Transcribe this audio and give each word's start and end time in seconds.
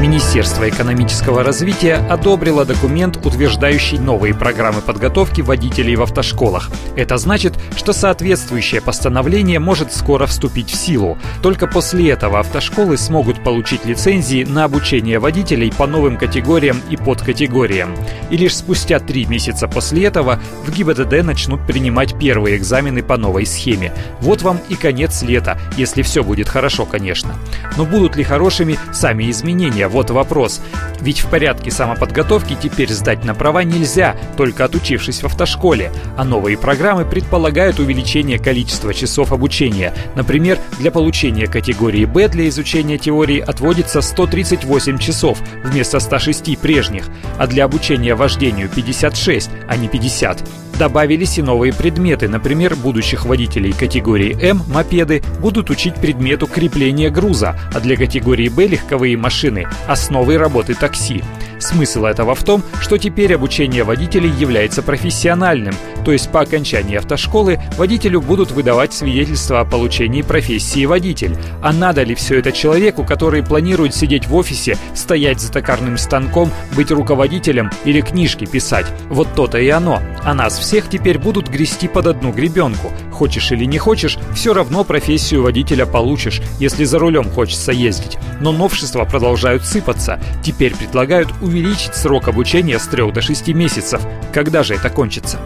Министерство 0.00 0.66
экономического 0.66 1.44
развития 1.44 1.96
одобрило 1.96 2.64
документ, 2.64 3.18
утверждающий 3.22 3.98
новые 3.98 4.32
программы 4.32 4.80
подготовки 4.80 5.42
водителей 5.42 5.94
в 5.94 6.02
автошколах. 6.02 6.70
Это 6.96 7.18
значит, 7.18 7.52
что 7.76 7.92
соответствующее 7.92 8.80
постановление 8.80 9.58
может 9.58 9.92
скоро 9.92 10.24
вступить 10.24 10.70
в 10.70 10.74
силу. 10.74 11.18
Только 11.42 11.66
после 11.66 12.12
этого 12.12 12.38
автошколы 12.40 12.96
смогут 12.96 13.44
получить 13.44 13.84
лицензии 13.84 14.44
на 14.44 14.64
обучение 14.64 15.18
водителей 15.18 15.70
по 15.70 15.86
новым 15.86 16.16
категориям 16.16 16.80
и 16.88 16.96
подкатегориям. 16.96 17.94
И 18.30 18.38
лишь 18.38 18.56
спустя 18.56 19.00
три 19.00 19.26
месяца 19.26 19.68
после 19.68 20.06
этого 20.06 20.40
в 20.64 20.74
ГИБДД 20.74 21.22
начнут 21.22 21.66
принимать 21.66 22.18
первые 22.18 22.56
экзамены 22.56 23.02
по 23.02 23.18
новой 23.18 23.44
схеме. 23.44 23.92
Вот 24.22 24.40
вам 24.40 24.60
и 24.70 24.76
конец 24.76 25.20
лета, 25.20 25.60
если 25.76 26.00
все 26.00 26.24
будет 26.24 26.48
хорошо, 26.48 26.86
конечно. 26.86 27.34
Но 27.76 27.84
будут 27.84 28.16
ли 28.16 28.24
хорошими 28.24 28.78
сами 28.94 29.30
изменения? 29.30 29.89
Вот 29.90 30.10
вопрос. 30.10 30.60
Ведь 31.00 31.20
в 31.20 31.26
порядке 31.26 31.70
самоподготовки 31.70 32.56
теперь 32.60 32.90
сдать 32.90 33.24
на 33.24 33.34
права 33.34 33.64
нельзя, 33.64 34.16
только 34.36 34.64
отучившись 34.64 35.22
в 35.22 35.26
автошколе, 35.26 35.90
а 36.16 36.24
новые 36.24 36.56
программы 36.56 37.04
предполагают 37.04 37.80
увеличение 37.80 38.38
количества 38.38 38.94
часов 38.94 39.32
обучения. 39.32 39.92
Например, 40.14 40.58
для 40.78 40.90
получения 40.90 41.46
категории 41.46 42.04
«Б» 42.04 42.28
для 42.28 42.48
изучения 42.48 42.98
теории 42.98 43.40
отводится 43.40 44.00
138 44.00 44.98
часов 44.98 45.38
вместо 45.64 45.98
106 45.98 46.58
прежних, 46.58 47.06
а 47.38 47.46
для 47.46 47.64
обучения 47.64 48.14
вождению 48.14 48.68
56, 48.68 49.50
а 49.68 49.76
не 49.76 49.88
50. 49.88 50.44
Добавились 50.78 51.36
и 51.38 51.42
новые 51.42 51.74
предметы. 51.74 52.26
Например, 52.28 52.74
будущих 52.74 53.26
водителей 53.26 53.72
категории 53.72 54.34
М 54.40 54.62
мопеды 54.68 55.22
будут 55.40 55.68
учить 55.68 55.96
предмету 55.96 56.46
крепления 56.46 57.10
груза, 57.10 57.58
а 57.74 57.80
для 57.80 57.96
категории 57.96 58.48
Б 58.48 58.66
легковые 58.66 59.16
машины– 59.16 59.66
основы 59.86 60.38
работы 60.38 60.74
такси. 60.74 61.22
Смысл 61.58 62.06
этого 62.06 62.34
в 62.34 62.42
том, 62.42 62.62
что 62.80 62.96
теперь 62.96 63.34
обучение 63.34 63.84
водителей 63.84 64.30
является 64.30 64.82
профессиональным, 64.82 65.74
то 66.04 66.12
есть 66.12 66.30
по 66.30 66.40
окончании 66.40 66.96
автошколы 66.96 67.60
водителю 67.76 68.22
будут 68.22 68.50
выдавать 68.50 68.94
свидетельство 68.94 69.60
о 69.60 69.64
получении 69.64 70.22
профессии 70.22 70.86
водитель. 70.86 71.36
А 71.62 71.72
надо 71.72 72.02
ли 72.02 72.14
все 72.14 72.38
это 72.38 72.50
человеку, 72.52 73.04
который 73.04 73.42
планирует 73.42 73.94
сидеть 73.94 74.26
в 74.26 74.34
офисе, 74.34 74.78
стоять 74.94 75.40
за 75.40 75.52
токарным 75.52 75.98
станком, 75.98 76.50
быть 76.74 76.90
руководителем 76.90 77.70
или 77.84 78.00
книжки 78.00 78.46
писать? 78.46 78.86
Вот 79.08 79.28
то-то 79.34 79.58
и 79.58 79.68
оно. 79.68 80.00
А 80.24 80.34
нас 80.34 80.58
всех 80.58 80.88
теперь 80.88 81.18
будут 81.18 81.48
грести 81.48 81.88
под 81.88 82.06
одну 82.06 82.32
гребенку. 82.32 82.92
Хочешь 83.12 83.52
или 83.52 83.64
не 83.64 83.78
хочешь, 83.78 84.18
все 84.34 84.52
равно 84.52 84.84
профессию 84.84 85.42
водителя 85.42 85.86
получишь, 85.86 86.42
если 86.58 86.84
за 86.84 86.98
рулем 86.98 87.30
хочется 87.30 87.72
ездить. 87.72 88.18
Но 88.40 88.52
новшества 88.52 89.04
продолжают 89.04 89.64
сыпаться. 89.64 90.20
Теперь 90.44 90.76
предлагают 90.76 91.28
увеличить 91.40 91.94
срок 91.94 92.28
обучения 92.28 92.78
с 92.78 92.86
3 92.86 93.12
до 93.12 93.22
6 93.22 93.48
месяцев. 93.48 94.02
Когда 94.32 94.62
же 94.62 94.74
это 94.74 94.90
кончится? 94.90 95.38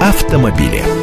Автомобили. 0.00 1.01